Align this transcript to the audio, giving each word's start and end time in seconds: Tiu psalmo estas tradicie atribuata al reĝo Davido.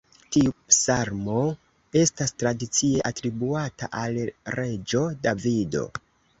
Tiu 0.35 0.53
psalmo 0.69 1.41
estas 2.01 2.33
tradicie 2.45 3.05
atribuata 3.11 3.93
al 4.03 4.21
reĝo 4.59 5.07
Davido. 5.29 5.89